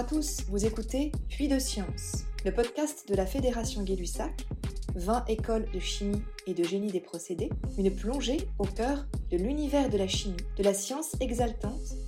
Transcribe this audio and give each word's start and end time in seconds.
à 0.00 0.04
tous, 0.04 0.46
vous 0.48 0.64
écoutez 0.64 1.12
Puits 1.28 1.48
de 1.48 1.58
Science, 1.58 2.24
le 2.46 2.54
podcast 2.54 3.06
de 3.06 3.14
la 3.14 3.26
Fédération 3.26 3.82
Gay-Lussac, 3.82 4.46
20 4.94 5.26
écoles 5.28 5.70
de 5.74 5.78
chimie 5.78 6.22
et 6.46 6.54
de 6.54 6.64
génie 6.64 6.90
des 6.90 7.02
procédés, 7.02 7.50
une 7.76 7.94
plongée 7.94 8.48
au 8.58 8.64
cœur 8.64 9.04
de 9.30 9.36
l'univers 9.36 9.90
de 9.90 9.98
la 9.98 10.08
chimie, 10.08 10.38
de 10.56 10.62
la 10.62 10.72
science 10.72 11.14
exaltante 11.20 11.98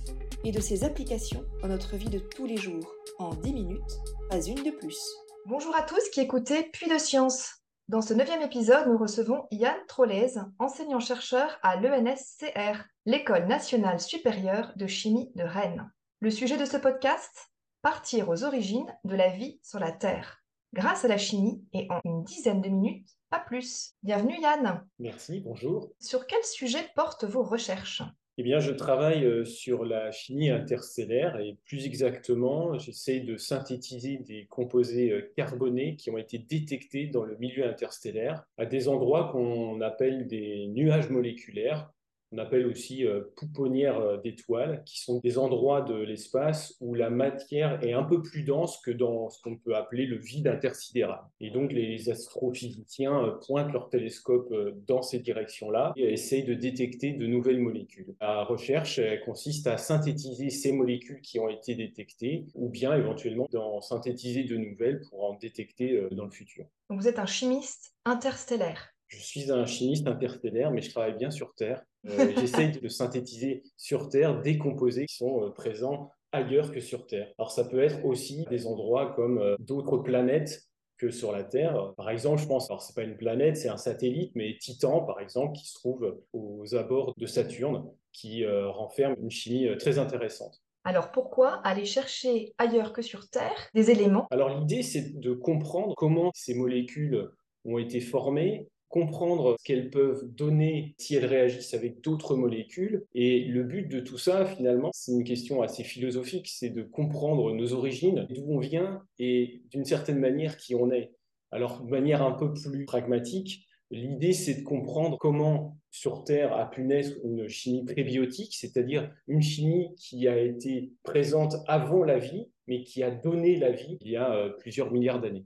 et 0.43 0.51
de 0.51 0.59
ses 0.59 0.83
applications 0.83 1.45
dans 1.61 1.67
notre 1.67 1.95
vie 1.95 2.09
de 2.09 2.17
tous 2.17 2.47
les 2.47 2.57
jours, 2.57 2.91
en 3.19 3.35
10 3.35 3.53
minutes, 3.53 3.99
pas 4.27 4.41
une 4.41 4.63
de 4.63 4.71
plus. 4.71 4.99
Bonjour 5.45 5.75
à 5.75 5.83
tous 5.83 6.09
qui 6.09 6.21
écoutez 6.21 6.63
Puits 6.73 6.89
de 6.89 6.97
Science. 6.97 7.61
Dans 7.89 8.01
ce 8.01 8.15
neuvième 8.15 8.41
épisode, 8.41 8.87
nous 8.87 8.97
recevons 8.97 9.43
Yann 9.51 9.77
Trollez, 9.87 10.33
enseignant-chercheur 10.57 11.59
à 11.61 11.75
l'ENSCR, 11.75 12.85
l'École 13.05 13.45
nationale 13.45 13.99
supérieure 13.99 14.73
de 14.77 14.87
chimie 14.87 15.31
de 15.35 15.43
Rennes. 15.43 15.91
Le 16.21 16.31
sujet 16.31 16.57
de 16.57 16.65
ce 16.65 16.77
podcast 16.77 17.52
Partir 17.83 18.29
aux 18.29 18.45
origines 18.45 18.87
de 19.03 19.13
la 19.13 19.27
vie 19.27 19.59
sur 19.61 19.77
la 19.77 19.91
Terre, 19.91 20.41
grâce 20.71 21.03
à 21.03 21.09
la 21.09 21.17
chimie 21.17 21.65
et 21.73 21.85
en 21.89 21.99
une 22.05 22.23
dizaine 22.23 22.61
de 22.61 22.69
minutes, 22.69 23.09
pas 23.29 23.41
plus. 23.41 23.91
Bienvenue 24.03 24.39
Yann. 24.41 24.87
Merci, 24.99 25.41
bonjour. 25.41 25.91
Sur 25.99 26.25
quel 26.25 26.41
sujet 26.45 26.79
portent 26.95 27.25
vos 27.25 27.43
recherches? 27.43 28.01
Eh 28.37 28.43
bien, 28.43 28.61
je 28.61 28.71
travaille 28.71 29.25
euh, 29.25 29.43
sur 29.43 29.83
la 29.83 30.13
chimie 30.13 30.49
interstellaire 30.49 31.37
et 31.41 31.57
plus 31.65 31.85
exactement, 31.85 32.77
j'essaie 32.79 33.19
de 33.19 33.35
synthétiser 33.35 34.15
des 34.19 34.45
composés 34.45 35.11
euh, 35.11 35.33
carbonés 35.35 35.97
qui 35.97 36.09
ont 36.09 36.17
été 36.17 36.37
détectés 36.37 37.07
dans 37.07 37.25
le 37.25 37.35
milieu 37.35 37.67
interstellaire 37.67 38.45
à 38.57 38.65
des 38.65 38.87
endroits 38.87 39.27
qu'on 39.33 39.81
appelle 39.81 40.27
des 40.27 40.67
nuages 40.67 41.09
moléculaires 41.09 41.91
on 42.33 42.39
appelle 42.39 42.65
aussi 42.65 43.05
euh, 43.05 43.21
pouponnières 43.35 43.99
euh, 43.99 44.17
d'étoiles, 44.17 44.83
qui 44.85 44.99
sont 44.99 45.19
des 45.19 45.37
endroits 45.37 45.81
de 45.81 45.93
l'espace 45.93 46.75
où 46.81 46.95
la 46.95 47.09
matière 47.09 47.83
est 47.83 47.93
un 47.93 48.03
peu 48.03 48.21
plus 48.21 48.43
dense 48.43 48.81
que 48.81 48.91
dans 48.91 49.29
ce 49.29 49.41
qu'on 49.41 49.57
peut 49.57 49.75
appeler 49.75 50.05
le 50.05 50.17
vide 50.17 50.47
intersidéral. 50.47 51.21
Et 51.39 51.51
donc 51.51 51.71
les 51.71 52.09
astrophysiciens 52.09 53.23
euh, 53.23 53.31
pointent 53.45 53.71
leur 53.71 53.89
télescope 53.89 54.53
dans 54.87 55.01
ces 55.01 55.19
directions-là 55.19 55.93
et 55.95 56.11
essayent 56.11 56.43
de 56.43 56.55
détecter 56.55 57.13
de 57.13 57.27
nouvelles 57.27 57.59
molécules. 57.59 58.15
La 58.19 58.43
recherche 58.43 58.99
consiste 59.25 59.67
à 59.67 59.77
synthétiser 59.77 60.49
ces 60.49 60.71
molécules 60.71 61.21
qui 61.21 61.39
ont 61.39 61.49
été 61.49 61.75
détectées 61.75 62.45
ou 62.55 62.69
bien 62.69 62.95
éventuellement 62.95 63.47
d'en 63.51 63.81
synthétiser 63.81 64.43
de 64.43 64.57
nouvelles 64.57 65.01
pour 65.09 65.23
en 65.23 65.35
détecter 65.35 66.07
dans 66.11 66.25
le 66.25 66.31
futur. 66.31 66.65
Donc 66.89 66.99
vous 66.99 67.07
êtes 67.07 67.19
un 67.19 67.25
chimiste 67.25 67.93
interstellaire. 68.05 68.93
Je 69.07 69.17
suis 69.17 69.51
un 69.51 69.65
chimiste 69.65 70.07
interstellaire, 70.07 70.71
mais 70.71 70.81
je 70.81 70.89
travaille 70.89 71.17
bien 71.17 71.31
sur 71.31 71.53
Terre. 71.55 71.83
Euh, 72.09 72.33
j'essaye 72.37 72.71
de 72.71 72.87
synthétiser 72.89 73.63
sur 73.77 74.09
Terre 74.09 74.41
des 74.41 74.57
composés 74.57 75.05
qui 75.05 75.15
sont 75.15 75.45
euh, 75.45 75.49
présents 75.51 76.11
ailleurs 76.31 76.71
que 76.71 76.81
sur 76.81 77.05
Terre. 77.05 77.31
Alors 77.37 77.51
ça 77.51 77.63
peut 77.63 77.81
être 77.81 78.03
aussi 78.03 78.45
des 78.49 78.67
endroits 78.67 79.13
comme 79.15 79.37
euh, 79.37 79.55
d'autres 79.59 79.97
planètes 79.97 80.63
que 80.97 81.11
sur 81.11 81.31
la 81.31 81.43
Terre. 81.43 81.93
Par 81.95 82.09
exemple, 82.09 82.41
je 82.41 82.47
pense, 82.47 82.69
alors 82.69 82.81
c'est 82.81 82.95
pas 82.95 83.03
une 83.03 83.17
planète, 83.17 83.57
c'est 83.57 83.69
un 83.69 83.77
satellite, 83.77 84.31
mais 84.35 84.57
Titan, 84.59 85.01
par 85.01 85.19
exemple, 85.19 85.53
qui 85.53 85.65
se 85.67 85.75
trouve 85.75 86.21
aux 86.33 86.75
abords 86.75 87.13
de 87.17 87.25
Saturne, 87.25 87.89
qui 88.11 88.45
renferme 88.45 89.15
une 89.19 89.31
chimie 89.31 89.67
très 89.79 89.97
intéressante. 89.97 90.61
Alors 90.85 91.11
pourquoi 91.11 91.55
aller 91.65 91.85
chercher 91.85 92.53
ailleurs 92.57 92.93
que 92.93 93.01
sur 93.01 93.27
Terre 93.29 93.69
des 93.73 93.89
éléments? 93.89 94.27
Alors 94.31 94.49
l'idée, 94.49 94.83
c'est 94.83 95.19
de 95.19 95.33
comprendre 95.33 95.95
comment 95.95 96.31
ces 96.35 96.53
molécules 96.53 97.29
ont 97.65 97.79
été 97.79 97.99
formées, 97.99 98.67
comprendre 98.93 99.55
ce 99.57 99.63
qu'elles 99.63 99.89
peuvent 99.89 100.23
donner 100.35 100.93
si 100.99 101.15
elles 101.15 101.25
réagissent 101.25 101.73
avec 101.73 102.01
d'autres 102.01 102.35
molécules. 102.35 103.07
Et 103.15 103.43
le 103.45 103.63
but 103.63 103.87
de 103.87 103.99
tout 103.99 104.19
ça, 104.19 104.45
finalement, 104.45 104.91
c'est 104.93 105.13
une 105.13 105.23
question 105.23 105.63
assez 105.63 105.83
philosophique, 105.83 106.47
c'est 106.47 106.69
de 106.69 106.83
comprendre 106.83 107.51
nos 107.53 107.73
origines, 107.73 108.27
d'où 108.29 108.45
on 108.47 108.59
vient 108.59 109.01
et 109.17 109.63
d'une 109.71 109.83
certaine 109.83 110.19
manière 110.19 110.57
qui 110.57 110.75
on 110.75 110.91
est. 110.91 111.11
Alors, 111.49 111.81
de 111.81 111.89
manière 111.89 112.21
un 112.21 112.33
peu 112.33 112.53
plus 112.53 112.85
pragmatique, 112.85 113.67
L'idée, 113.91 114.33
c'est 114.33 114.55
de 114.55 114.63
comprendre 114.63 115.19
comment 115.19 115.77
sur 115.91 116.23
Terre 116.23 116.51
a 116.57 116.67
pu 116.67 116.83
naître 116.83 117.15
une 117.23 117.47
chimie 117.47 117.85
prébiotique, 117.85 118.55
c'est-à-dire 118.55 119.13
une 119.27 119.43
chimie 119.43 119.93
qui 119.97 120.27
a 120.27 120.35
été 120.39 120.93
présente 121.03 121.57
avant 121.67 122.03
la 122.03 122.17
vie, 122.17 122.47
mais 122.67 122.83
qui 122.83 123.03
a 123.03 123.11
donné 123.11 123.55
la 123.55 123.69
vie 123.69 123.99
il 124.01 124.09
y 124.09 124.15
a 124.15 124.33
euh, 124.33 124.49
plusieurs 124.49 124.91
milliards 124.91 125.21
d'années. 125.21 125.45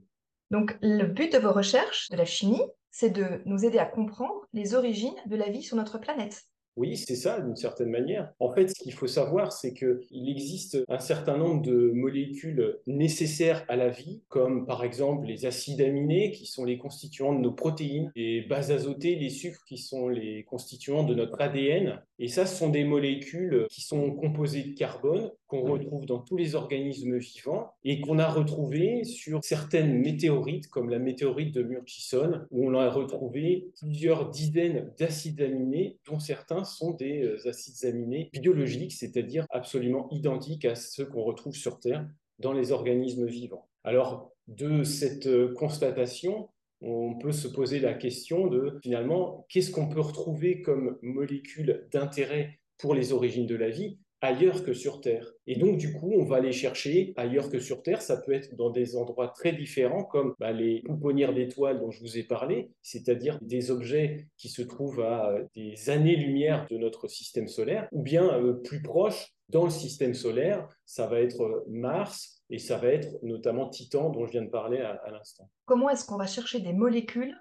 Donc, 0.50 0.78
le 0.80 1.04
but 1.04 1.30
de 1.30 1.36
vos 1.36 1.52
recherches 1.52 2.08
de 2.08 2.16
la 2.16 2.24
chimie, 2.24 2.62
c'est 2.90 3.10
de 3.10 3.42
nous 3.44 3.64
aider 3.64 3.78
à 3.78 3.86
comprendre 3.86 4.46
les 4.52 4.74
origines 4.74 5.16
de 5.26 5.36
la 5.36 5.48
vie 5.48 5.62
sur 5.62 5.76
notre 5.76 5.98
planète. 5.98 6.44
Oui, 6.78 6.96
c'est 6.96 7.16
ça, 7.16 7.40
d'une 7.40 7.56
certaine 7.56 7.90
manière. 7.90 8.32
En 8.38 8.52
fait, 8.52 8.68
ce 8.68 8.80
qu'il 8.80 8.92
faut 8.92 9.08
savoir, 9.08 9.52
c'est 9.52 9.74
qu'il 9.74 10.28
existe 10.30 10.78
un 10.88 11.00
certain 11.00 11.36
nombre 11.36 11.60
de 11.60 11.90
molécules 11.92 12.78
nécessaires 12.86 13.64
à 13.66 13.74
la 13.74 13.88
vie, 13.88 14.22
comme 14.28 14.64
par 14.64 14.84
exemple 14.84 15.26
les 15.26 15.44
acides 15.44 15.80
aminés, 15.80 16.30
qui 16.30 16.46
sont 16.46 16.64
les 16.64 16.78
constituants 16.78 17.34
de 17.34 17.40
nos 17.40 17.50
protéines, 17.50 18.12
les 18.14 18.42
bases 18.42 18.70
azotées, 18.70 19.16
les 19.16 19.28
sucres, 19.28 19.64
qui 19.66 19.76
sont 19.76 20.08
les 20.08 20.44
constituants 20.44 21.02
de 21.02 21.16
notre 21.16 21.40
ADN. 21.40 22.00
Et 22.20 22.28
ça, 22.28 22.46
ce 22.46 22.54
sont 22.54 22.68
des 22.68 22.84
molécules 22.84 23.66
qui 23.68 23.80
sont 23.80 24.12
composées 24.12 24.62
de 24.62 24.78
carbone, 24.78 25.32
qu'on 25.48 25.62
retrouve 25.62 26.06
dans 26.06 26.20
tous 26.20 26.36
les 26.36 26.54
organismes 26.54 27.16
vivants, 27.16 27.72
et 27.82 28.00
qu'on 28.00 28.18
a 28.18 28.28
retrouvé 28.28 29.04
sur 29.04 29.42
certaines 29.42 29.98
météorites, 29.98 30.68
comme 30.68 30.90
la 30.90 30.98
météorite 30.98 31.54
de 31.54 31.62
Murchison, 31.62 32.42
où 32.50 32.68
on 32.68 32.74
a 32.74 32.88
retrouvé 32.90 33.70
plusieurs 33.80 34.30
dizaines 34.30 34.92
d'acides 34.98 35.40
aminés, 35.40 35.98
dont 36.06 36.20
certains 36.20 36.64
sont 36.64 36.92
des 36.92 37.22
euh, 37.22 37.48
acides 37.48 37.88
aminés 37.88 38.30
biologiques, 38.32 38.92
c'est-à-dire 38.92 39.46
absolument 39.50 40.08
identiques 40.10 40.66
à 40.66 40.74
ceux 40.74 41.06
qu'on 41.06 41.22
retrouve 41.22 41.56
sur 41.56 41.80
Terre 41.80 42.06
dans 42.38 42.52
les 42.52 42.70
organismes 42.70 43.26
vivants. 43.26 43.68
Alors, 43.84 44.30
de 44.48 44.84
cette 44.84 45.26
euh, 45.26 45.54
constatation, 45.54 46.50
on 46.80 47.14
peut 47.18 47.32
se 47.32 47.48
poser 47.48 47.80
la 47.80 47.94
question 47.94 48.46
de 48.46 48.78
finalement, 48.82 49.46
qu'est-ce 49.48 49.70
qu'on 49.70 49.88
peut 49.88 50.00
retrouver 50.00 50.62
comme 50.62 50.98
molécule 51.02 51.88
d'intérêt 51.90 52.60
pour 52.78 52.94
les 52.94 53.12
origines 53.12 53.46
de 53.46 53.56
la 53.56 53.70
vie 53.70 53.98
ailleurs 54.20 54.64
que 54.64 54.72
sur 54.72 55.00
Terre. 55.00 55.32
Et 55.46 55.56
donc, 55.56 55.78
du 55.78 55.92
coup, 55.92 56.12
on 56.12 56.24
va 56.24 56.36
aller 56.36 56.52
chercher 56.52 57.12
ailleurs 57.16 57.50
que 57.50 57.60
sur 57.60 57.82
Terre. 57.82 58.02
Ça 58.02 58.16
peut 58.16 58.32
être 58.32 58.54
dans 58.56 58.70
des 58.70 58.96
endroits 58.96 59.28
très 59.28 59.52
différents, 59.52 60.04
comme 60.04 60.34
bah, 60.38 60.52
les 60.52 60.82
pouponnières 60.82 61.34
d'étoiles 61.34 61.80
dont 61.80 61.90
je 61.90 62.00
vous 62.00 62.18
ai 62.18 62.24
parlé, 62.24 62.70
c'est-à-dire 62.82 63.38
des 63.42 63.70
objets 63.70 64.26
qui 64.36 64.48
se 64.48 64.62
trouvent 64.62 65.00
à 65.00 65.30
euh, 65.30 65.44
des 65.54 65.90
années-lumière 65.90 66.66
de 66.70 66.76
notre 66.76 67.08
système 67.08 67.48
solaire, 67.48 67.88
ou 67.92 68.02
bien 68.02 68.28
euh, 68.40 68.54
plus 68.54 68.82
proches 68.82 69.34
dans 69.48 69.64
le 69.64 69.70
système 69.70 70.14
solaire, 70.14 70.68
ça 70.84 71.06
va 71.06 71.20
être 71.20 71.42
euh, 71.42 71.64
Mars 71.68 72.42
et 72.50 72.58
ça 72.58 72.76
va 72.76 72.88
être 72.88 73.08
notamment 73.22 73.68
Titan 73.68 74.10
dont 74.10 74.26
je 74.26 74.32
viens 74.32 74.42
de 74.42 74.50
parler 74.50 74.80
à 74.80 75.10
l'instant. 75.10 75.50
Comment 75.66 75.90
est-ce 75.90 76.06
qu'on 76.06 76.16
va 76.16 76.26
chercher 76.26 76.60
des 76.60 76.72
molécules 76.72 77.36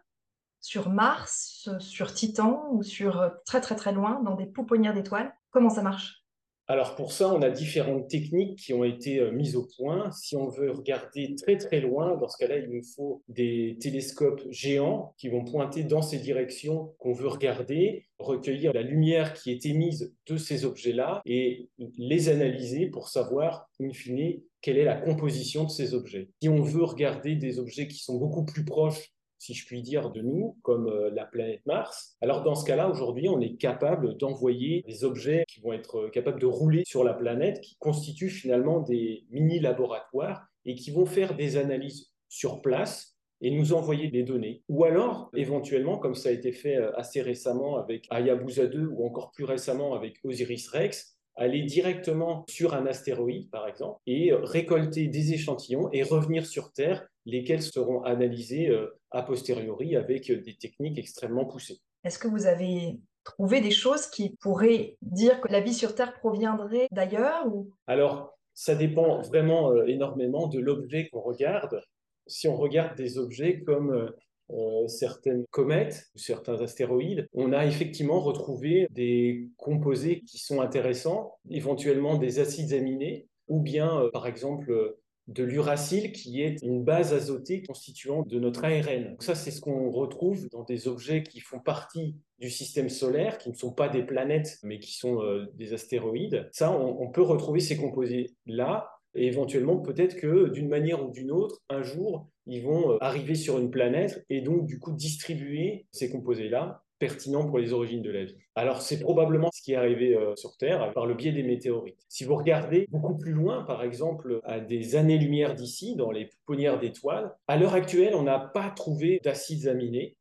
sur 0.60 0.90
Mars, 0.90 1.70
sur 1.80 2.14
Titan 2.14 2.68
ou 2.72 2.84
sur 2.84 3.32
très 3.46 3.62
très 3.62 3.76
très 3.76 3.94
loin 3.94 4.22
dans 4.24 4.36
des 4.36 4.46
pouponnières 4.46 4.94
d'étoiles? 4.94 5.34
Comment 5.50 5.70
ça 5.70 5.82
marche? 5.82 6.27
Alors 6.70 6.96
pour 6.96 7.14
ça, 7.14 7.34
on 7.34 7.42
a 7.42 7.50
différentes 7.50 8.10
techniques 8.10 8.60
qui 8.60 8.74
ont 8.74 8.84
été 8.84 9.20
euh, 9.20 9.32
mises 9.32 9.56
au 9.56 9.66
point. 9.78 10.12
Si 10.12 10.36
on 10.36 10.50
veut 10.50 10.72
regarder 10.72 11.34
très 11.36 11.58
très 11.58 11.80
loin, 11.80 12.18
dans 12.18 12.28
ce 12.28 12.38
cas-là, 12.38 12.58
il 12.58 12.70
nous 12.70 12.84
faut 12.84 13.24
des 13.30 13.78
télescopes 13.80 14.42
géants 14.50 15.14
qui 15.18 15.30
vont 15.30 15.46
pointer 15.46 15.84
dans 15.84 16.02
ces 16.02 16.20
directions 16.20 16.94
qu'on 17.00 17.14
veut 17.14 17.30
regarder, 17.30 18.06
recueillir 18.20 18.74
la 18.74 18.82
lumière 18.82 19.34
qui 19.34 19.52
est 19.52 19.66
émise 19.66 20.14
de 20.28 20.36
ces 20.36 20.66
objets-là 20.66 21.22
et 21.26 21.70
les 21.98 22.28
analyser 22.28 22.88
pour 22.88 23.08
savoir, 23.08 23.70
in 23.80 23.94
fine, 23.94 24.42
quelle 24.60 24.78
est 24.78 24.84
la 24.84 24.96
composition 24.98 25.64
de 25.64 25.70
ces 25.70 25.94
objets. 25.94 26.30
Si 26.42 26.50
on 26.50 26.62
veut 26.62 26.84
regarder 26.84 27.36
des 27.36 27.60
objets 27.60 27.88
qui 27.88 28.00
sont 28.00 28.18
beaucoup 28.18 28.44
plus 28.44 28.66
proches 28.66 29.14
si 29.40 29.54
je 29.54 29.66
puis 29.66 29.82
dire, 29.82 30.12
de 30.12 30.22
nous, 30.22 30.58
comme 30.62 30.88
euh, 30.88 31.10
la 31.12 31.26
planète 31.26 31.62
Mars. 31.66 32.16
Alors 32.22 32.44
dans 32.44 32.56
ce 32.56 32.66
cas-là, 32.66 32.90
aujourd'hui, 32.90 33.30
on 33.30 33.40
est 33.40 33.56
capable 33.56 34.18
d'envoyer 34.18 34.84
des 34.88 35.04
objets 35.04 35.44
qui 35.48 35.60
vont 35.62 35.74
être 35.74 36.00
euh, 36.00 36.10
capables 36.10 36.40
de 36.40 36.46
rouler 36.46 36.84
sur 36.86 37.04
la 37.04 37.14
planète, 37.14 37.62
qui 37.62 37.76
constituent 37.78 38.30
finalement 38.30 38.82
des 38.82 39.26
mini-laboratoires 39.32 40.48
et 40.66 40.76
qui 40.76 40.92
vont 40.92 41.06
faire 41.06 41.36
des 41.36 41.58
analyses 41.58 42.12
sur 42.30 42.62
place 42.62 43.18
et 43.42 43.52
nous 43.52 43.74
envoyer 43.74 44.10
des 44.10 44.24
données. 44.24 44.64
Ou 44.68 44.84
alors, 44.84 45.30
éventuellement, 45.36 45.98
comme 45.98 46.16
ça 46.16 46.30
a 46.30 46.32
été 46.32 46.52
fait 46.52 46.78
euh, 46.78 46.96
assez 46.96 47.22
récemment 47.22 47.78
avec 47.78 48.08
Hayabusa 48.10 48.68
2 48.68 48.88
ou 48.88 49.06
encore 49.06 49.32
plus 49.32 49.46
récemment 49.46 49.94
avec 49.94 50.20
Osiris 50.24 50.68
Rex, 50.70 51.17
aller 51.38 51.64
directement 51.64 52.44
sur 52.50 52.74
un 52.74 52.86
astéroïde, 52.86 53.50
par 53.50 53.68
exemple, 53.68 54.00
et 54.08 54.34
récolter 54.34 55.08
des 55.08 55.34
échantillons 55.34 55.90
et 55.94 56.04
revenir 56.04 56.46
sur 56.46 56.74
Terre, 56.74 57.08
lesquels 57.26 57.62
seront 57.62 58.02
analysés 58.04 58.70
euh, 58.70 59.00
a 59.12 59.22
posteriori 59.22 59.96
avec 59.96 60.32
des 60.32 60.56
techniques 60.56 60.98
extrêmement 60.98 61.46
poussées. 61.46 61.80
Est-ce 62.04 62.20
que 62.20 62.28
vous 62.28 62.48
avez 62.48 63.00
trouvé 63.24 63.62
des 63.62 63.72
choses 63.72 64.08
qui 64.08 64.36
pourraient 64.42 64.98
dire 65.02 65.40
que 65.42 65.52
la 65.52 65.62
vie 65.62 65.74
sur 65.74 65.94
Terre 65.96 66.14
proviendrait 66.14 66.88
d'ailleurs 66.92 67.46
ou... 67.48 67.72
Alors, 67.86 68.38
ça 68.54 68.76
dépend 68.76 69.22
vraiment 69.22 69.72
euh, 69.72 69.86
énormément 69.86 70.48
de 70.48 70.60
l'objet 70.60 71.10
qu'on 71.10 71.22
regarde. 71.22 71.82
Si 72.26 72.48
on 72.48 72.58
regarde 72.58 72.98
des 72.98 73.18
objets 73.18 73.62
comme 73.62 74.12
euh, 74.52 74.84
euh, 74.84 74.88
certaines 74.88 75.46
comètes 75.52 76.10
certains 76.16 76.62
astéroïdes, 76.62 77.28
on 77.34 77.54
a 77.54 77.66
effectivement 77.66 78.20
retrouvé 78.20 78.88
des 78.92 79.48
composés 79.58 80.22
qui 80.22 80.40
sont 80.40 80.62
intéressants, 80.62 81.36
éventuellement 81.50 82.18
des 82.18 82.40
acides 82.40 82.74
aminés. 82.74 83.28
ou 83.48 83.62
bien, 83.62 84.02
euh, 84.02 84.10
par 84.12 84.28
exemple, 84.28 84.98
de 85.28 85.44
l'uracile, 85.44 86.12
qui 86.12 86.42
est 86.42 86.62
une 86.62 86.84
base 86.84 87.14
azotée 87.14 87.64
constituant 87.64 88.24
de 88.24 88.40
notre 88.40 88.66
ARN. 88.66 89.16
ça, 89.20 89.36
c'est 89.36 89.52
ce 89.52 89.62
qu'on 89.62 89.90
retrouve 89.92 90.50
dans 90.50 90.64
des 90.64 90.88
objets 90.88 91.24
qui 91.24 91.40
font 91.40 91.60
partie 91.60 92.16
du 92.40 92.50
système 92.50 92.90
solaire, 92.90 93.38
qui 93.38 93.50
ne 93.50 93.56
sont 93.56 93.72
pas 93.72 93.88
des 93.88 94.04
planètes, 94.04 94.58
mais 94.64 94.80
qui 94.80 94.94
sont 94.98 95.22
des 95.54 95.74
astéroïdes. 95.74 96.50
Ça, 96.52 96.72
on 96.72 97.10
peut 97.10 97.22
retrouver 97.22 97.62
ces 97.62 97.78
composés-là 97.78 98.90
et 99.16 99.28
éventuellement, 99.28 99.78
peut-être 99.78 100.16
que 100.16 100.50
d'une 100.50 100.70
manière 100.70 101.04
ou 101.06 101.12
d'une 101.12 101.32
autre, 101.32 101.62
un 101.70 101.82
jour, 101.82 102.30
ils 102.48 102.64
vont 102.64 102.94
euh, 102.94 102.98
arriver 103.02 103.36
sur 103.36 103.60
une 103.60 103.70
planète 103.70 104.26
et 104.30 104.42
donc, 104.42 104.66
du 104.66 104.80
coup, 104.80 104.94
distribuer 104.94 105.86
ces 105.92 106.10
composés-là 106.10 106.84
pertinents 107.00 107.46
pour 107.46 107.60
les 107.60 107.74
origines 107.74 108.02
de 108.02 108.10
la 108.10 108.26
vie. 108.26 108.36
Alors 108.56 108.82
c'est 108.82 109.00
probablement 109.00 109.52
ce 109.54 109.62
qui 109.62 109.74
est 109.74 109.76
arrivé 109.76 110.16
euh, 110.16 110.36
sur 110.36 110.58
Terre 110.58 110.92
par 110.94 111.06
le 111.06 111.14
biais 111.14 111.32
des 111.32 111.44
météorites. 111.44 112.04
Si 112.10 112.24
vous 112.24 112.36
regardez 112.36 112.88
beaucoup 112.90 113.16
plus 113.16 113.34
loin, 113.34 113.64
par 113.64 113.84
exemple 113.84 114.42
à 114.44 114.60
des 114.60 114.96
années-lumière 114.96 115.54
d'ici, 115.54 115.96
dans 115.96 116.10
les 116.10 116.26
pouponnières 116.26 116.80
d'étoiles, 116.80 117.36
à 117.48 117.56
l'heure 117.58 117.76
actuelle, 117.76 118.16
on 118.16 118.24
n'a 118.24 118.40
pas 118.40 118.72
trouvé 118.72 119.22
d'acides 119.24 119.68
aminés 119.68 120.18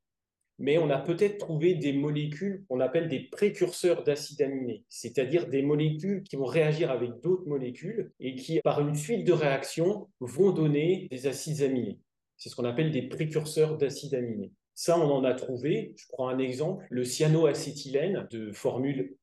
mais 0.59 0.79
on 0.79 0.91
a 0.91 0.99
peut-être 0.99 1.39
trouvé 1.39 1.75
des 1.75 1.93
molécules 1.93 2.65
qu'on 2.69 2.81
appelle 2.81 3.09
des 3.09 3.21
précurseurs 3.21 4.03
d'acides 4.05 4.43
aminés, 4.43 4.85
c'est-à-dire 4.89 5.49
des 5.49 5.63
molécules 5.63 6.23
qui 6.23 6.37
vont 6.37 6.47
réagir 6.47 6.91
avec 6.91 7.21
d'autres 7.21 7.47
molécules 7.47 8.13
et 8.21 8.35
qui, 8.35 8.61
par 8.61 8.81
une 8.81 8.95
suite 8.95 9.27
de 9.27 9.33
réactions, 9.33 10.09
vont 10.21 10.53
donner 10.53 11.09
des 11.11 11.27
acides 11.27 11.63
aminés. 11.63 11.99
C'est 12.37 12.49
ce 12.49 12.57
qu'on 12.57 12.65
appelle 12.65 12.91
des 12.91 13.03
précurseurs 13.03 13.77
d'acides 13.77 14.15
aminés. 14.15 14.53
Ça, 14.75 14.99
on 14.99 15.11
en 15.11 15.25
a 15.25 15.35
trouvé. 15.35 15.95
Je 15.97 16.05
prends 16.09 16.29
un 16.29 16.39
exemple, 16.39 16.87
le 16.91 17.05
cyanoacétylène 17.05 18.27
de 18.31 18.53
formule 18.53 19.17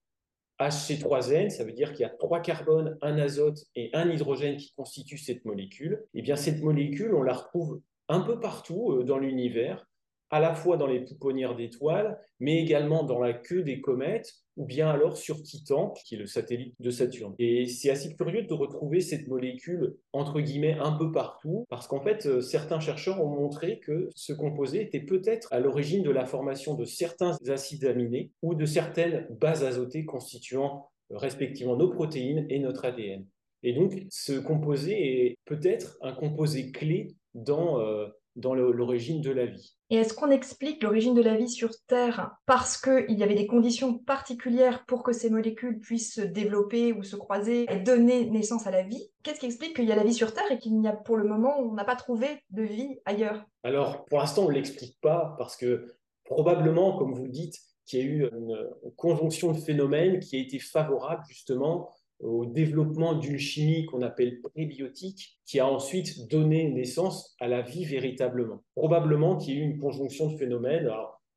HC3N, 0.59 1.49
ça 1.49 1.63
veut 1.63 1.73
dire 1.73 1.91
qu'il 1.91 2.01
y 2.01 2.05
a 2.05 2.09
trois 2.09 2.39
carbones, 2.39 2.97
un 3.01 3.17
azote 3.17 3.65
et 3.75 3.89
un 3.93 4.09
hydrogène 4.09 4.57
qui 4.57 4.71
constituent 4.73 5.17
cette 5.17 5.45
molécule. 5.45 6.05
Et 6.13 6.19
eh 6.19 6.21
bien 6.21 6.35
cette 6.35 6.61
molécule, 6.61 7.13
on 7.13 7.23
la 7.23 7.33
retrouve 7.33 7.81
un 8.07 8.21
peu 8.21 8.39
partout 8.39 8.91
euh, 8.91 9.03
dans 9.03 9.17
l'univers 9.17 9.87
à 10.29 10.39
la 10.39 10.55
fois 10.55 10.77
dans 10.77 10.87
les 10.87 11.01
pouponnières 11.01 11.55
d'étoiles, 11.55 12.19
mais 12.39 12.61
également 12.61 13.03
dans 13.03 13.19
la 13.19 13.33
queue 13.33 13.63
des 13.63 13.81
comètes, 13.81 14.33
ou 14.57 14.65
bien 14.65 14.89
alors 14.89 15.17
sur 15.17 15.41
Titan, 15.41 15.93
qui 16.05 16.15
est 16.15 16.17
le 16.17 16.25
satellite 16.25 16.75
de 16.79 16.89
Saturne. 16.91 17.33
Et 17.39 17.65
c'est 17.67 17.89
assez 17.89 18.15
curieux 18.15 18.43
de 18.43 18.53
retrouver 18.53 19.01
cette 19.01 19.27
molécule, 19.27 19.95
entre 20.11 20.41
guillemets, 20.41 20.77
un 20.79 20.91
peu 20.93 21.11
partout, 21.11 21.65
parce 21.69 21.87
qu'en 21.87 22.01
fait, 22.01 22.25
euh, 22.25 22.41
certains 22.41 22.79
chercheurs 22.79 23.23
ont 23.23 23.29
montré 23.29 23.79
que 23.79 24.09
ce 24.15 24.33
composé 24.33 24.81
était 24.81 25.01
peut-être 25.01 25.51
à 25.51 25.59
l'origine 25.59 26.03
de 26.03 26.11
la 26.11 26.25
formation 26.25 26.75
de 26.75 26.85
certains 26.85 27.37
acides 27.47 27.85
aminés 27.85 28.31
ou 28.41 28.55
de 28.55 28.65
certaines 28.65 29.27
bases 29.39 29.63
azotées 29.63 30.05
constituant 30.05 30.89
euh, 31.11 31.17
respectivement 31.17 31.75
nos 31.75 31.89
protéines 31.89 32.45
et 32.49 32.59
notre 32.59 32.85
ADN. 32.85 33.25
Et 33.63 33.73
donc, 33.73 34.03
ce 34.09 34.33
composé 34.33 35.27
est 35.27 35.37
peut-être 35.45 35.97
un 36.01 36.13
composé 36.13 36.71
clé 36.71 37.15
dans 37.33 37.79
euh, 37.79 38.07
dans 38.35 38.53
l'origine 38.55 39.21
de 39.21 39.31
la 39.31 39.45
vie. 39.45 39.75
Et 39.89 39.97
est-ce 39.97 40.13
qu'on 40.13 40.31
explique 40.31 40.81
l'origine 40.81 41.13
de 41.13 41.21
la 41.21 41.35
vie 41.35 41.49
sur 41.49 41.69
Terre 41.87 42.35
parce 42.45 42.81
qu'il 42.81 43.17
y 43.17 43.23
avait 43.23 43.35
des 43.35 43.45
conditions 43.45 43.97
particulières 43.99 44.85
pour 44.87 45.03
que 45.03 45.13
ces 45.13 45.29
molécules 45.29 45.79
puissent 45.79 46.15
se 46.15 46.21
développer 46.21 46.93
ou 46.93 47.03
se 47.03 47.15
croiser 47.15 47.65
et 47.69 47.79
donner 47.79 48.25
naissance 48.25 48.65
à 48.65 48.71
la 48.71 48.83
vie? 48.83 49.11
Qu'est-ce 49.21 49.39
qui 49.39 49.45
explique 49.45 49.75
qu'il 49.75 49.85
y 49.85 49.91
a 49.91 49.95
la 49.95 50.03
vie 50.03 50.13
sur 50.13 50.33
Terre 50.33 50.51
et 50.51 50.57
qu'il 50.57 50.79
n'y 50.79 50.87
a 50.87 50.93
pour 50.93 51.17
le 51.17 51.27
moment, 51.27 51.59
on 51.59 51.73
n'a 51.73 51.85
pas 51.85 51.95
trouvé 51.95 52.27
de 52.49 52.63
vie 52.63 52.99
ailleurs? 53.05 53.45
Alors, 53.63 54.05
pour 54.05 54.19
l'instant, 54.19 54.45
on 54.45 54.49
ne 54.49 54.55
l'explique 54.55 54.99
pas 54.99 55.35
parce 55.37 55.55
que 55.55 55.93
probablement, 56.23 56.97
comme 56.97 57.13
vous 57.13 57.25
le 57.25 57.31
dites, 57.31 57.57
qu'il 57.85 57.99
y 57.99 58.01
a 58.01 58.05
eu 58.05 58.29
une 58.31 58.69
conjonction 58.95 59.51
de 59.51 59.59
phénomènes 59.59 60.19
qui 60.19 60.37
a 60.37 60.39
été 60.39 60.57
favorable 60.57 61.23
justement 61.27 61.93
au 62.23 62.45
développement 62.45 63.13
d'une 63.13 63.37
chimie 63.37 63.85
qu'on 63.85 64.01
appelle 64.01 64.41
prébiotique, 64.41 65.39
qui 65.45 65.59
a 65.59 65.67
ensuite 65.67 66.29
donné 66.29 66.69
naissance 66.69 67.35
à 67.39 67.47
la 67.47 67.61
vie 67.61 67.85
véritablement. 67.85 68.63
Probablement 68.75 69.37
qu'il 69.37 69.53
y 69.53 69.57
a 69.57 69.59
eu 69.61 69.63
une 69.63 69.79
conjonction 69.79 70.31
de 70.31 70.37
phénomènes. 70.37 70.89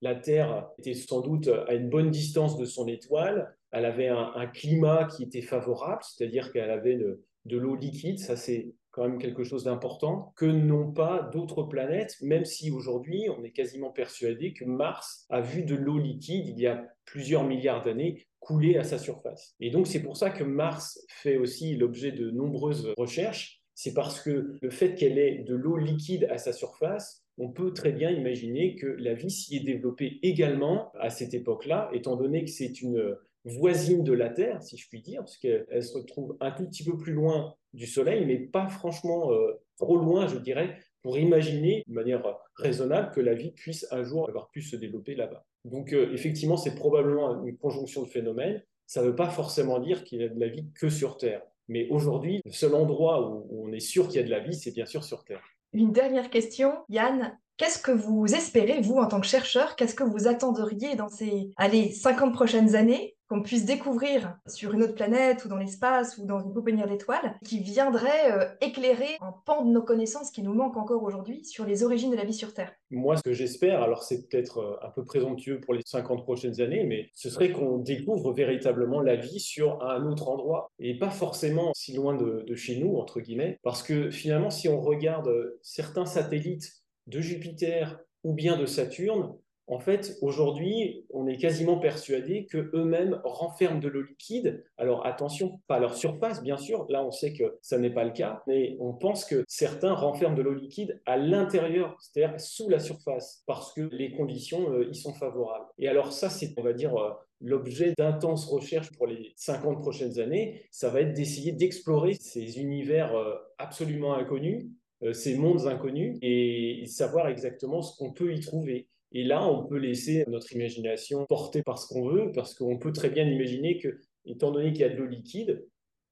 la 0.02 0.14
Terre 0.14 0.68
était 0.78 0.94
sans 0.94 1.20
doute 1.20 1.48
à 1.48 1.74
une 1.74 1.88
bonne 1.88 2.10
distance 2.10 2.56
de 2.56 2.64
son 2.64 2.86
étoile, 2.86 3.54
elle 3.72 3.84
avait 3.84 4.08
un, 4.08 4.46
climat 4.46 5.04
qui 5.04 5.24
était 5.24 5.42
favorable, 5.42 6.02
c'est-à-dire 6.02 6.52
qu'elle 6.52 6.70
avait 6.70 6.96
de 6.96 7.56
l'eau 7.58 7.74
liquide, 7.74 8.18
ça 8.18 8.36
c'est 8.36 8.72
quand 8.96 9.06
même 9.06 9.18
quelque 9.18 9.44
chose 9.44 9.64
d'important, 9.64 10.32
que 10.36 10.46
n'ont 10.46 10.90
pas 10.90 11.28
d'autres 11.30 11.64
planètes, 11.64 12.16
même 12.22 12.46
si 12.46 12.70
aujourd'hui 12.70 13.26
on 13.28 13.44
est 13.44 13.50
quasiment 13.50 13.90
persuadé 13.90 14.54
que 14.54 14.64
Mars 14.64 15.26
a 15.28 15.42
vu 15.42 15.64
de 15.64 15.74
l'eau 15.74 15.98
liquide 15.98 16.48
il 16.48 16.58
y 16.58 16.66
a 16.66 16.82
plusieurs 17.04 17.44
milliards 17.44 17.84
d'années 17.84 18.26
couler 18.46 18.76
à 18.76 18.84
sa 18.84 18.96
surface. 18.96 19.56
Et 19.58 19.70
donc 19.70 19.88
c'est 19.88 20.00
pour 20.00 20.16
ça 20.16 20.30
que 20.30 20.44
Mars 20.44 21.04
fait 21.08 21.36
aussi 21.36 21.74
l'objet 21.74 22.12
de 22.12 22.30
nombreuses 22.30 22.94
recherches, 22.96 23.60
c'est 23.74 23.92
parce 23.92 24.20
que 24.20 24.56
le 24.62 24.70
fait 24.70 24.94
qu'elle 24.94 25.18
ait 25.18 25.38
de 25.38 25.56
l'eau 25.56 25.76
liquide 25.76 26.28
à 26.30 26.38
sa 26.38 26.52
surface, 26.52 27.24
on 27.38 27.50
peut 27.50 27.72
très 27.72 27.90
bien 27.90 28.08
imaginer 28.10 28.76
que 28.76 28.86
la 28.86 29.14
vie 29.14 29.32
s'y 29.32 29.56
est 29.56 29.64
développée 29.64 30.20
également 30.22 30.92
à 31.00 31.10
cette 31.10 31.34
époque-là, 31.34 31.90
étant 31.92 32.14
donné 32.14 32.44
que 32.44 32.50
c'est 32.50 32.80
une 32.80 33.16
voisine 33.44 34.04
de 34.04 34.12
la 34.12 34.30
Terre, 34.30 34.62
si 34.62 34.76
je 34.76 34.88
puis 34.88 35.02
dire, 35.02 35.20
parce 35.20 35.36
qu'elle 35.38 35.82
se 35.82 35.98
retrouve 35.98 36.36
un 36.40 36.52
tout 36.52 36.66
petit 36.66 36.84
peu 36.84 36.96
plus 36.96 37.14
loin 37.14 37.52
du 37.74 37.86
Soleil, 37.86 38.24
mais 38.26 38.38
pas 38.38 38.68
franchement 38.68 39.32
euh, 39.32 39.60
trop 39.76 39.96
loin, 39.96 40.28
je 40.28 40.38
dirais, 40.38 40.78
pour 41.02 41.18
imaginer 41.18 41.82
de 41.86 41.92
manière 41.92 42.22
raisonnable 42.54 43.10
que 43.12 43.20
la 43.20 43.34
vie 43.34 43.50
puisse 43.50 43.86
un 43.90 44.04
jour 44.04 44.28
avoir 44.28 44.50
pu 44.50 44.62
se 44.62 44.76
développer 44.76 45.16
là-bas. 45.16 45.44
Donc 45.66 45.92
euh, 45.92 46.12
effectivement, 46.12 46.56
c'est 46.56 46.74
probablement 46.74 47.44
une 47.44 47.56
conjonction 47.56 48.02
de 48.02 48.08
phénomènes. 48.08 48.62
Ça 48.86 49.02
ne 49.02 49.08
veut 49.08 49.16
pas 49.16 49.28
forcément 49.28 49.80
dire 49.80 50.04
qu'il 50.04 50.20
y 50.20 50.24
a 50.24 50.28
de 50.28 50.38
la 50.38 50.48
vie 50.48 50.66
que 50.74 50.88
sur 50.88 51.18
Terre. 51.18 51.42
Mais 51.68 51.88
aujourd'hui, 51.90 52.40
le 52.44 52.52
seul 52.52 52.74
endroit 52.74 53.28
où 53.28 53.64
on 53.64 53.72
est 53.72 53.80
sûr 53.80 54.06
qu'il 54.06 54.20
y 54.20 54.20
a 54.20 54.26
de 54.26 54.30
la 54.30 54.38
vie, 54.38 54.54
c'est 54.54 54.70
bien 54.70 54.86
sûr 54.86 55.02
sur 55.02 55.24
Terre. 55.24 55.42
Une 55.72 55.92
dernière 55.92 56.30
question, 56.30 56.72
Yann. 56.88 57.36
Qu'est-ce 57.56 57.78
que 57.78 57.90
vous 57.90 58.26
espérez, 58.26 58.80
vous, 58.82 58.96
en 58.96 59.06
tant 59.06 59.20
que 59.20 59.26
chercheur 59.26 59.76
Qu'est-ce 59.76 59.94
que 59.94 60.04
vous 60.04 60.28
attendriez 60.28 60.94
dans 60.94 61.08
ces 61.08 61.50
allez, 61.56 61.90
50 61.90 62.34
prochaines 62.34 62.76
années? 62.76 63.15
Qu'on 63.28 63.42
puisse 63.42 63.64
découvrir 63.64 64.38
sur 64.46 64.72
une 64.72 64.82
autre 64.82 64.94
planète 64.94 65.44
ou 65.44 65.48
dans 65.48 65.56
l'espace 65.56 66.18
ou 66.18 66.26
dans 66.26 66.40
une 66.40 66.52
pouponnière 66.52 66.88
d'étoiles 66.88 67.36
qui 67.44 67.60
viendrait 67.60 68.32
euh, 68.32 68.48
éclairer 68.60 69.16
un 69.20 69.34
pan 69.44 69.64
de 69.64 69.70
nos 69.70 69.82
connaissances 69.82 70.30
qui 70.30 70.42
nous 70.42 70.54
manque 70.54 70.76
encore 70.76 71.02
aujourd'hui 71.02 71.44
sur 71.44 71.64
les 71.64 71.82
origines 71.82 72.10
de 72.10 72.16
la 72.16 72.24
vie 72.24 72.34
sur 72.34 72.54
Terre. 72.54 72.72
Moi, 72.90 73.16
ce 73.16 73.22
que 73.22 73.32
j'espère, 73.32 73.82
alors 73.82 74.04
c'est 74.04 74.28
peut-être 74.28 74.58
euh, 74.58 74.86
un 74.86 74.90
peu 74.90 75.04
présomptueux 75.04 75.60
pour 75.60 75.74
les 75.74 75.82
50 75.84 76.22
prochaines 76.22 76.60
années, 76.60 76.84
mais 76.84 77.10
ce 77.14 77.30
serait 77.30 77.50
qu'on 77.50 77.78
découvre 77.78 78.32
véritablement 78.32 79.00
la 79.00 79.16
vie 79.16 79.40
sur 79.40 79.82
un 79.82 80.06
autre 80.06 80.28
endroit 80.28 80.70
et 80.78 80.98
pas 80.98 81.10
forcément 81.10 81.72
si 81.74 81.94
loin 81.94 82.14
de, 82.14 82.44
chez 82.54 82.76
nous, 82.76 82.96
entre 82.96 83.20
guillemets, 83.20 83.58
parce 83.62 83.82
que 83.82 84.10
finalement, 84.10 84.50
si 84.50 84.68
on 84.68 84.80
regarde 84.80 85.28
euh, 85.28 85.58
certains 85.62 86.06
satellites 86.06 86.72
de 87.06 87.20
Jupiter 87.20 88.00
ou 88.24 88.32
bien 88.32 88.56
de 88.56 88.66
Saturne, 88.66 89.34
en 89.68 89.80
fait, 89.80 90.16
aujourd'hui, 90.22 91.04
on 91.10 91.26
est 91.26 91.38
quasiment 91.38 91.78
persuadé 91.78 92.46
qu'eux-mêmes 92.46 93.20
renferment 93.24 93.80
de 93.80 93.88
l'eau 93.88 94.02
liquide. 94.02 94.64
Alors 94.78 95.04
attention, 95.04 95.60
pas 95.66 95.76
à 95.76 95.80
leur 95.80 95.96
surface, 95.96 96.42
bien 96.42 96.56
sûr, 96.56 96.86
là 96.88 97.04
on 97.04 97.10
sait 97.10 97.32
que 97.32 97.58
ça 97.62 97.78
n'est 97.78 97.90
pas 97.90 98.04
le 98.04 98.12
cas, 98.12 98.42
mais 98.46 98.76
on 98.80 98.92
pense 98.92 99.24
que 99.24 99.44
certains 99.48 99.92
renferment 99.92 100.36
de 100.36 100.42
l'eau 100.42 100.54
liquide 100.54 101.00
à 101.04 101.16
l'intérieur, 101.16 101.96
c'est-à-dire 102.00 102.40
sous 102.40 102.68
la 102.68 102.78
surface, 102.78 103.42
parce 103.46 103.72
que 103.72 103.88
les 103.92 104.12
conditions 104.12 104.70
euh, 104.72 104.88
y 104.88 104.94
sont 104.94 105.14
favorables. 105.14 105.66
Et 105.78 105.88
alors 105.88 106.12
ça, 106.12 106.30
c'est, 106.30 106.54
on 106.56 106.62
va 106.62 106.72
dire, 106.72 106.96
euh, 106.96 107.10
l'objet 107.40 107.92
d'intenses 107.98 108.46
recherches 108.46 108.92
pour 108.92 109.08
les 109.08 109.32
50 109.34 109.80
prochaines 109.80 110.20
années, 110.20 110.62
ça 110.70 110.90
va 110.90 111.00
être 111.00 111.12
d'essayer 111.12 111.52
d'explorer 111.52 112.14
ces 112.14 112.60
univers 112.60 113.16
euh, 113.16 113.34
absolument 113.58 114.14
inconnus 114.14 114.66
ces 115.12 115.36
mondes 115.36 115.66
inconnus 115.66 116.16
et 116.22 116.82
savoir 116.86 117.28
exactement 117.28 117.82
ce 117.82 117.98
qu'on 117.98 118.12
peut 118.12 118.32
y 118.32 118.40
trouver. 118.40 118.88
Et 119.12 119.24
là, 119.24 119.46
on 119.46 119.64
peut 119.64 119.78
laisser 119.78 120.24
notre 120.28 120.52
imagination 120.52 121.26
porter 121.26 121.62
par 121.62 121.78
ce 121.78 121.86
qu'on 121.86 122.08
veut, 122.08 122.32
parce 122.32 122.54
qu'on 122.54 122.78
peut 122.78 122.92
très 122.92 123.10
bien 123.10 123.24
imaginer 123.24 123.78
que, 123.78 124.00
étant 124.24 124.50
donné 124.50 124.72
qu'il 124.72 124.82
y 124.82 124.84
a 124.84 124.88
de 124.88 124.96
l'eau 124.96 125.06
liquide, 125.06 125.64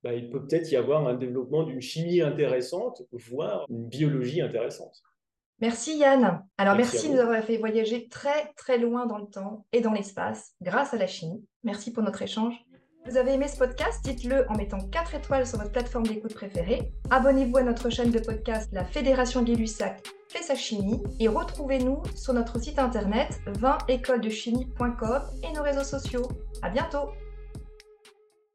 bah, 0.02 0.14
il 0.14 0.30
peut 0.30 0.46
peut-être 0.46 0.70
y 0.70 0.76
avoir 0.76 1.06
un 1.08 1.14
développement 1.14 1.64
d'une 1.64 1.80
chimie 1.80 2.20
intéressante, 2.20 3.02
voire 3.12 3.66
une 3.70 3.88
biologie 3.88 4.40
intéressante. 4.40 5.02
Merci 5.60 5.96
Yann. 5.98 6.44
Alors 6.58 6.76
merci, 6.76 7.08
de 7.08 7.14
nous 7.14 7.20
avoir 7.20 7.42
fait 7.42 7.56
voyager 7.56 8.08
très 8.08 8.52
très 8.56 8.76
loin 8.76 9.06
dans 9.06 9.18
le 9.18 9.26
temps 9.26 9.64
et 9.72 9.80
dans 9.80 9.92
l'espace 9.92 10.54
grâce 10.60 10.92
à 10.92 10.98
la 10.98 11.06
chimie. 11.06 11.44
Merci 11.62 11.92
pour 11.92 12.02
notre 12.02 12.20
échange. 12.22 12.54
Vous 13.06 13.18
avez 13.18 13.34
aimé 13.34 13.48
ce 13.48 13.58
podcast 13.58 14.02
Dites-le 14.02 14.46
en 14.50 14.56
mettant 14.56 14.78
4 14.78 15.14
étoiles 15.14 15.46
sur 15.46 15.58
votre 15.58 15.72
plateforme 15.72 16.06
d'écoute 16.06 16.34
préférée. 16.34 16.90
Abonnez-vous 17.10 17.58
à 17.58 17.62
notre 17.62 17.90
chaîne 17.90 18.10
de 18.10 18.18
podcast 18.18 18.70
La 18.72 18.84
Fédération 18.84 19.42
Gay-Lussac 19.42 20.14
fait 20.34 20.42
sa 20.42 20.56
chimie 20.56 21.00
et 21.20 21.28
retrouvez-nous 21.28 22.02
sur 22.16 22.34
notre 22.34 22.60
site 22.60 22.80
internet 22.80 23.40
20écoledechimie.com 23.46 25.22
et 25.44 25.52
nos 25.52 25.62
réseaux 25.62 25.84
sociaux. 25.84 26.28
À 26.60 26.70
bientôt 26.70 27.10